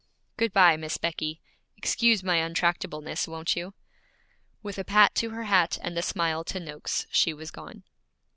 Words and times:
'Good 0.35 0.51
bye, 0.51 0.77
Miss 0.77 0.97
Becky. 0.97 1.43
Excuse 1.77 2.23
my 2.23 2.37
untractableness, 2.37 3.27
won't 3.27 3.55
you?' 3.55 3.75
With 4.63 4.79
a 4.79 4.83
pat 4.83 5.13
to 5.17 5.29
her 5.29 5.43
hat 5.43 5.77
and 5.83 5.95
a 5.95 6.01
smile 6.01 6.43
to 6.45 6.59
Noakes, 6.59 7.05
she 7.11 7.35
was 7.35 7.51
gone. 7.51 7.83